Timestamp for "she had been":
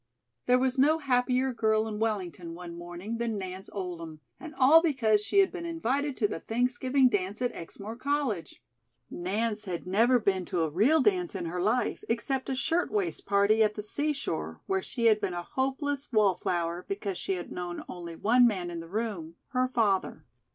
5.21-5.63, 14.81-15.35